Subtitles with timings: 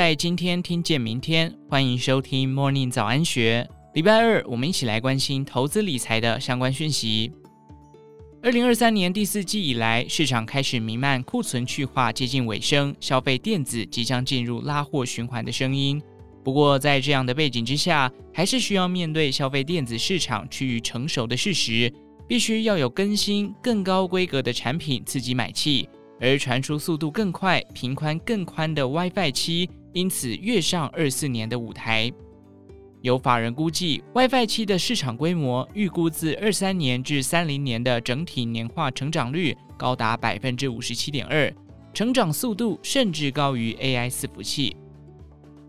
[0.00, 3.68] 在今天听见明天，欢迎收听 Morning 早安学。
[3.92, 7.30] 礼拜二，我们一起来关心投资理财的相关讯息。
[8.42, 16.00] 二零二三年第四季以来，市场开始弥漫库存去化接近尾声，消费电子即将进入拉货循环的声音。
[16.42, 21.92] 不过，在这样的背景之下，还是需要面对消费电子市场趋于成熟的事实，
[22.26, 25.86] 必须要有更新、更高规格的产品刺激买气。
[26.22, 32.12] 而传输速度更快、频宽更宽的 WiFi 七，因此跃上二四年的舞台。
[33.02, 41.50] 有法人估计，WiFi 七的市场规模预估自二三年至三零年的整体年化成长率高达百分之五十七点二，
[41.94, 44.76] 成长速度甚至高于 AI 伺服器。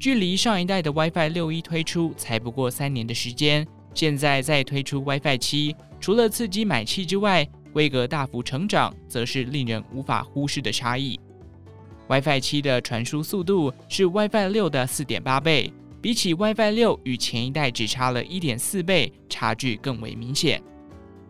[0.00, 11.20] 距离上一代的 WiFi 六一推出才不过三年的时间，现在再推出 WiFi 七，除了刺激买气之外，规格大幅成长，则是令人无法忽视的差异。
[12.08, 20.62] WiFi 七的传输速度是 WiFi 六的四点八倍，比起 WiFi 六与前一代只差了一点四倍，差距更为明显。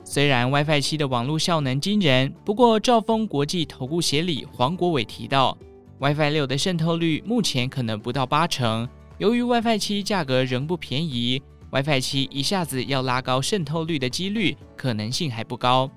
[0.04, 5.56] 虽然 WiFi 七的网络效能惊人，不过兆丰国际投顾协理黄国伟提到
[6.00, 8.88] ，WiFi 六的渗透率目前可能不到八成。
[9.18, 15.88] 由于 WiFi 七价格仍不便宜，WiFi 七一下子要拉高渗透率的几率可能性还不高。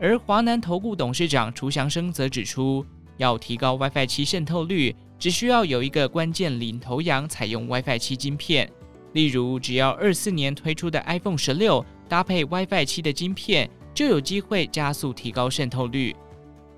[0.00, 2.84] 而华南投顾董事长楚祥生则指出，
[3.22, 8.68] 要提高 WiFi 七渗透率，只需要有一个关键领头羊采用 WiFi 七晶片，
[9.12, 16.14] 例如只要二四年推出的 iPhone 十六搭配 WiFi 七的晶片，就有机会加速提高渗透率。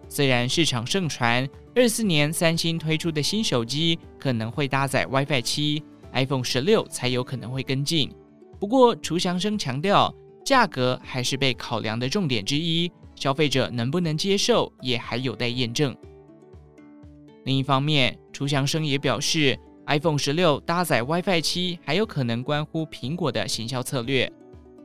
[0.06, 8.12] 虽然市场盛传二四年三星推出的新手机可能会搭载 WiFi 七，iPhone 十六才有可能会跟进，
[8.60, 10.14] 不过楚祥生强调，
[10.44, 12.92] 价格还是被考量的重点之一。
[13.16, 15.96] 消费者能不能接受，也还有待验证。
[17.44, 24.30] 另一方面，楚祥生也表示，iPhone 十六搭载 WiFi 七，还有可能关乎苹果的行销策略。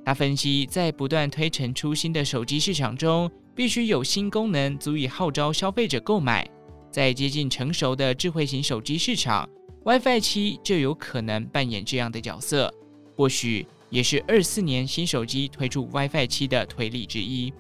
[0.05, 6.49] 他分析，在不断推陈出新的手机市场中，必须有新功能足以号召消费者购买。
[6.91, 9.47] 在接近成熟的智慧型手机市场
[9.85, 12.73] ，WiFi 七就有可能扮演这样的角色，
[13.15, 17.53] 或许也是二四年新手机推出 WiFi 七的推力之一。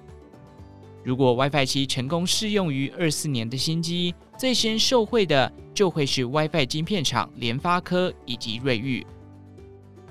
[1.03, 9.05] 如果 WiFi 七成功适用于二四年的新机，最先受惠的就会是 WiFi 晶片厂联发科以及瑞昱，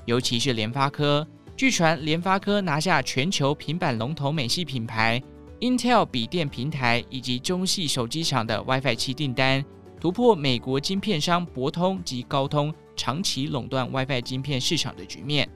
[0.07, 1.27] 尤其是联发科。
[1.57, 5.23] 据传，联发科拿下全球平板龙头美系品牌
[5.61, 9.65] Intel 笔电平台以及中系手机厂的 WiFi 七订单，
[10.01, 15.49] 突破美国晶片商博通及高通长期垄断 WiFi 晶片市场的局面。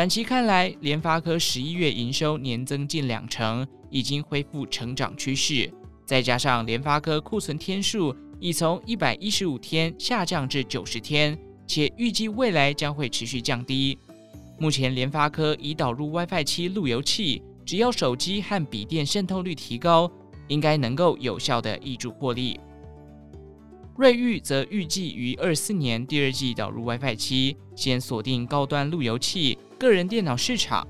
[0.00, 5.70] 短期看来，联发科十一月营收年增近两成，已经恢复成长趋势。
[6.06, 13.98] 再加上联发科库存天数已从一百一十五天下降至九十天，且预计未来将会持续降低。
[14.58, 20.10] 目前联发科已导入 WiFi 七路由器，只要手机和笔电渗透率提高，
[20.48, 22.58] 应该能够有效的挹注获利。
[24.00, 29.58] 瑞昱则预计于二四年第二季导入 WiFi 七，先锁定高端路由器。
[29.78, 30.88] 个人电脑市场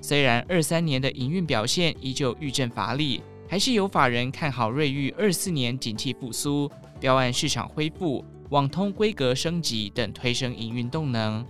[0.00, 11.44] 虽然二三年的营运表现依旧遇阵乏力，还是有法人看好瑞昱二四年景气复苏、标案市场恢复、网通规格升级等推升营运动能。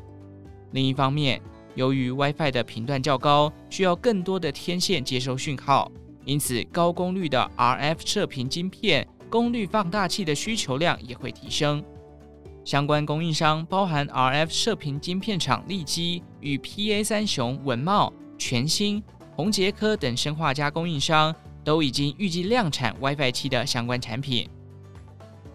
[0.70, 1.38] 另一方面，
[1.74, 5.92] 由于 WiFi 的频段较高，需要更多的天线接收讯号，
[6.24, 11.82] 因此高功率的 RF 射频晶片、功率放大器的需求量也会提升。
[12.66, 19.02] 相关供应商包含 RF 射频晶片厂力积与 PA 三雄、文茂、全新、
[19.34, 21.34] 宏杰科等生化镓供应商
[21.64, 24.46] 都已经预计量产 WiFi 七的相关产品。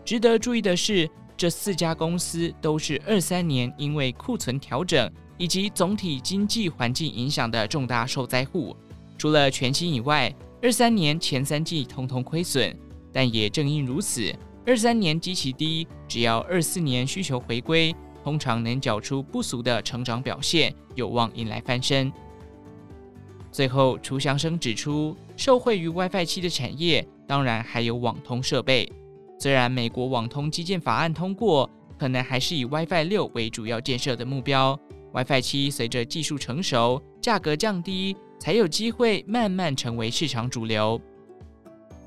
[0.03, 1.07] 值得注意的是，
[1.37, 5.07] 这四家公司都是二三年因为库存调整
[5.37, 8.75] 以及总体经济环境影响的重大受灾户。
[9.19, 10.33] 除了全新以外，
[10.63, 12.75] 二三年前三季通通亏损，
[13.17, 14.31] 但也正因如此。
[14.63, 22.13] 二三年极其低，只要二四年需求回归，通常能缴出不俗的成长表现，有望迎来翻身。
[23.51, 28.87] 最后，楚祥生指出，受惠于 WiFi 七的产业，当然还有网通设备。
[29.39, 31.67] 虽然美国网通基建法案通过，
[31.97, 34.79] 可能还是以 WiFi 六为主要建设的目标。
[35.11, 41.01] WiFi 七随着技术成熟，价格降低，才有机会慢慢成为市场主流。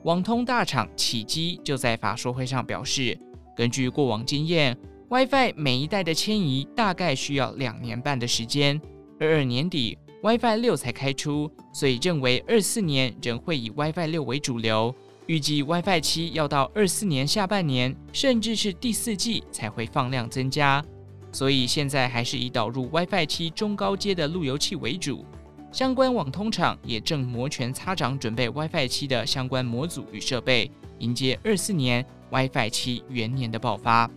[0.05, 3.19] 网通大厂启碁就在法说会上表示，
[3.55, 4.75] 根据过往经验
[5.11, 8.81] ，WiFi 每一代的迁移大概需要两年半的时间，
[9.19, 14.95] 二二年底 WiFi 六才开出，所以认为二四年仍会以 WiFi 六为主流，
[15.27, 20.83] 预计 WiFi 七要到二四年下半年，甚至是第四季才会放量增加。
[21.31, 25.27] 所以现在还是以导入 WiFi 七中高阶的路由器为主。
[25.73, 34.11] 相关网通厂也正摩拳擦掌，准备 WiFi 七的相关模组与设备，迎接二四年 WiFi 七元年的爆发。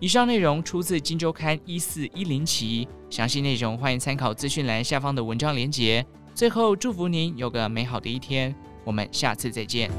[0.00, 6.04] 以上内容出自《金周刊》一四一零期，详细内容欢迎参考资讯栏下方的文章连结。
[6.34, 9.90] 最后，祝福您有个美好的一天，我们下次再见。